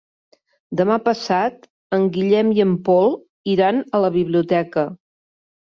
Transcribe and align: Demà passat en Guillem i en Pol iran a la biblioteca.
Demà 0.81 0.95
passat 1.09 1.69
en 1.99 2.09
Guillem 2.17 2.51
i 2.59 2.65
en 2.67 2.75
Pol 2.91 3.15
iran 3.57 3.87
a 4.01 4.05
la 4.07 4.15
biblioteca. 4.21 4.93